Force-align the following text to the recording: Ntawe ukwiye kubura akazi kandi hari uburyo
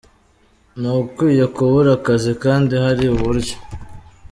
Ntawe 0.79 0.99
ukwiye 1.05 1.45
kubura 1.55 1.91
akazi 1.97 2.31
kandi 2.43 2.73
hari 2.83 3.03
uburyo 3.13 3.55